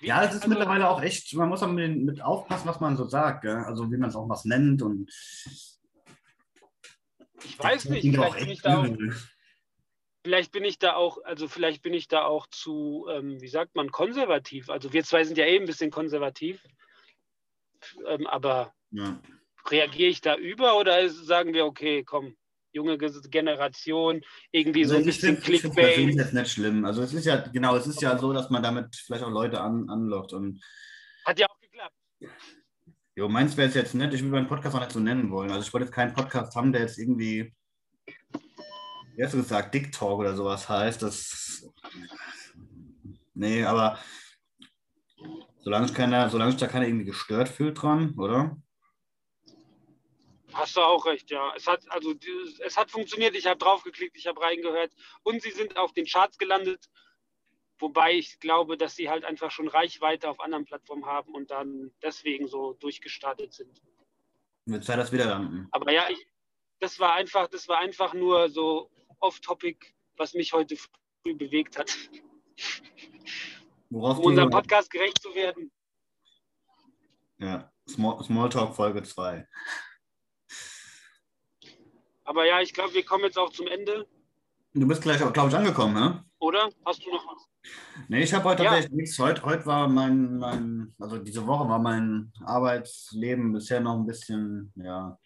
[0.00, 2.96] Ja, es ist also, mittlerweile auch echt, man muss auch mit, mit aufpassen, was man
[2.96, 3.56] so sagt, gell?
[3.56, 5.10] also wie man es auch was nennt und
[7.44, 8.96] ich weiß nicht, vielleicht bin ich, da auch,
[10.22, 13.74] vielleicht bin ich da auch, also vielleicht bin ich da auch zu, ähm, wie sagt
[13.74, 14.68] man, konservativ.
[14.70, 16.62] Also wir zwei sind ja eben ein bisschen konservativ,
[18.06, 19.20] ähm, aber ja.
[19.68, 22.36] reagiere ich da über oder sagen wir, okay, komm,
[22.72, 25.88] junge Generation, irgendwie also so ein bisschen find, Clickbait.
[25.88, 26.84] Ich finde jetzt nicht schlimm.
[26.84, 29.60] Also es ist ja, genau, es ist ja so, dass man damit vielleicht auch Leute
[29.60, 30.32] an, anlockt.
[30.32, 30.62] Und
[31.24, 31.94] Hat ja auch geklappt.
[33.16, 35.50] Jo, meins wäre es jetzt nett, ich würde meinen Podcast auch nicht so nennen wollen.
[35.50, 37.52] Also ich wollte jetzt keinen Podcast haben, der jetzt irgendwie,
[39.16, 41.02] wie hast du gesagt, Dick Talk oder sowas heißt.
[41.02, 41.68] Das.
[43.34, 43.98] Nee, aber
[45.58, 48.56] solange sich, keiner, solange sich da keiner irgendwie gestört fühlt dran, oder?
[50.52, 51.52] Hast du auch recht, ja.
[51.56, 52.14] Es hat, also,
[52.64, 53.36] es hat funktioniert.
[53.36, 56.88] Ich habe draufgeklickt, ich habe reingehört und sie sind auf den Charts gelandet.
[57.78, 61.92] Wobei ich glaube, dass sie halt einfach schon Reichweite auf anderen Plattformen haben und dann
[62.02, 63.80] deswegen so durchgestartet sind.
[64.66, 65.68] Wird Zeit, das wieder landen.
[65.70, 66.26] Aber ja, ich,
[66.78, 71.96] das war einfach, das war einfach nur so off-topic, was mich heute früh bewegt hat.
[73.88, 75.72] Worauf um unserem Podcast gerecht zu werden.
[77.38, 79.48] Ja, Small, Smalltalk Folge 2.
[82.30, 84.06] Aber ja, ich glaube, wir kommen jetzt auch zum Ende.
[84.72, 86.24] Du bist gleich, glaube ich, angekommen, ne?
[86.38, 86.68] Oder?
[86.86, 87.50] Hast du noch was?
[88.06, 88.70] Nee, ich habe heute Ja.
[88.70, 89.18] tatsächlich nichts.
[89.18, 94.72] Heute, heute war mein, mein, also diese Woche war mein Arbeitsleben bisher noch ein bisschen,
[94.76, 95.18] ja,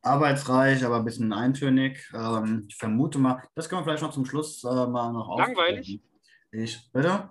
[0.00, 2.10] arbeitsreich, aber ein bisschen eintönig.
[2.14, 6.00] Ähm, ich vermute mal, das können wir vielleicht noch zum Schluss äh, mal noch Langweilig?
[6.00, 6.02] aufgreifen.
[6.50, 7.30] Ich, bitte?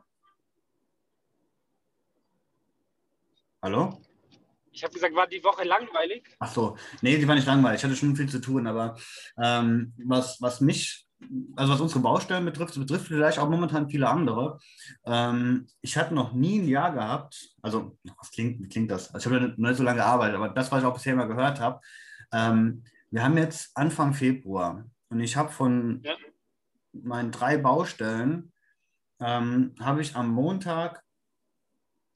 [3.63, 4.04] Hallo?
[4.75, 6.35] Ich habe gesagt, war die Woche langweilig?
[6.37, 7.79] Ach so, nee, die war nicht langweilig.
[7.79, 8.97] Ich hatte schon viel zu tun, aber
[9.41, 11.07] ähm, was, was mich,
[11.55, 14.59] also was unsere Baustellen betrifft, betrifft vielleicht auch momentan viele andere.
[15.05, 19.13] Ähm, ich hatte noch nie ein Jahr gehabt, also was klingt, wie klingt das?
[19.13, 21.27] Also ich habe ja nicht so lange gearbeitet, aber das, was ich auch bisher mal
[21.29, 21.79] gehört habe,
[22.33, 26.15] ähm, wir haben jetzt Anfang Februar und ich habe von Ja.
[26.91, 28.51] meinen drei Baustellen,
[29.21, 31.01] ähm, habe ich am Montag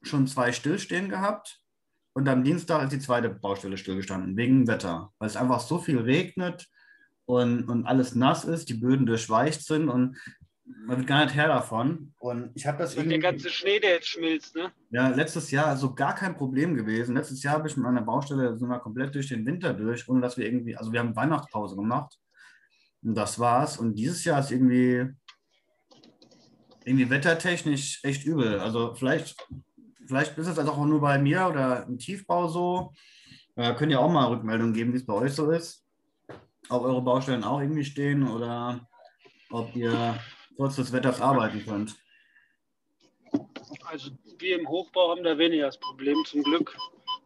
[0.02, 1.59] schon zwei stillstehen gehabt.
[2.20, 5.98] Und am Dienstag ist die zweite Baustelle stillgestanden, wegen Wetter, weil es einfach so viel
[6.00, 6.68] regnet
[7.24, 10.18] und, und alles nass ist, die Böden durchweicht sind und
[10.84, 12.12] man wird gar nicht her davon.
[12.18, 14.70] Und ich habe das Und der irgendwie, ganze Schnee, der jetzt schmilzt, ne?
[14.90, 17.16] ja, letztes Jahr also gar kein Problem gewesen.
[17.16, 20.20] Letztes Jahr habe ich mit meiner Baustelle sind wir komplett durch den Winter durch, ohne
[20.20, 22.18] dass wir irgendwie, also wir haben Weihnachtspause gemacht
[23.02, 23.78] und das war's.
[23.78, 25.06] Und dieses Jahr ist irgendwie,
[26.84, 28.60] irgendwie wettertechnisch echt übel.
[28.60, 29.36] Also vielleicht
[30.10, 32.92] vielleicht ist es also auch nur bei mir oder im Tiefbau so.
[33.54, 35.86] Äh, könnt ihr auch mal Rückmeldungen geben, wie es bei euch so ist.
[36.68, 38.88] Ob eure Baustellen auch irgendwie stehen oder
[39.50, 40.18] ob ihr
[40.56, 41.96] trotz des Wetters arbeiten könnt.
[43.84, 46.76] Also wir im Hochbau haben da weniger das Problem, zum Glück.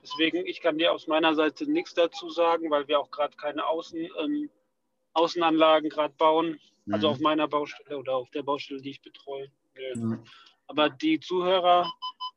[0.02, 3.66] Deswegen, ich kann dir aus meiner Seite nichts dazu sagen, weil wir auch gerade keine
[3.66, 4.50] Außen, ähm,
[5.14, 6.58] Außenanlagen gerade bauen.
[6.90, 7.14] Also Mhm.
[7.14, 9.48] auf meiner Baustelle oder auf der Baustelle, die ich betreue.
[9.94, 10.22] Mhm.
[10.66, 11.90] Aber die Zuhörer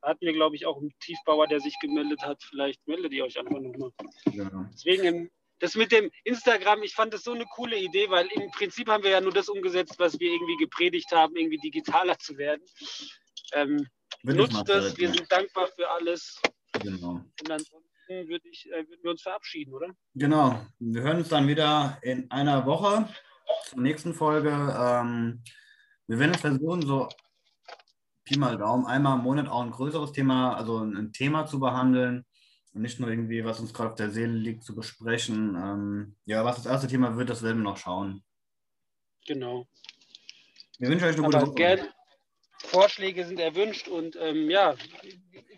[0.07, 2.41] hatten wir, glaube ich, auch einen Tiefbauer, der sich gemeldet hat.
[2.43, 3.91] Vielleicht meldet ihr euch einfach nochmal.
[4.31, 4.69] Ja.
[4.73, 8.49] Deswegen, ähm, das mit dem Instagram, ich fand das so eine coole Idee, weil im
[8.51, 12.37] Prinzip haben wir ja nur das umgesetzt, was wir irgendwie gepredigt haben, irgendwie digitaler zu
[12.37, 12.61] werden.
[13.53, 13.87] Ähm,
[14.23, 16.39] nutzt das, wir sind dankbar für alles.
[16.73, 17.21] Genau.
[17.41, 19.89] Und ansonsten würde ich, äh, würden wir uns verabschieden, oder?
[20.13, 20.65] Genau.
[20.79, 23.09] Wir hören uns dann wieder in einer Woche
[23.65, 24.49] zur nächsten Folge.
[24.49, 25.43] Ähm,
[26.07, 27.09] wir werden es versuchen, so
[28.27, 32.25] Pi mal Daumen, einmal im Monat auch ein größeres Thema, also ein Thema zu behandeln
[32.73, 35.55] und nicht nur irgendwie, was uns gerade auf der Seele liegt, zu besprechen.
[35.55, 38.21] Ähm, ja, was das erste Thema wird, das werden wir noch schauen.
[39.25, 39.65] Genau.
[40.77, 41.55] Wir wünschen euch eine gute Aber Woche.
[41.55, 41.87] gern,
[42.57, 44.75] Vorschläge sind erwünscht und ähm, ja,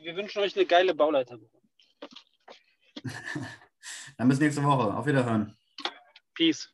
[0.01, 1.59] wir wünschen euch eine geile Bauleiterwoche.
[4.17, 4.95] Dann bis nächste Woche.
[4.95, 5.57] Auf Wiederhören.
[6.35, 6.71] Peace.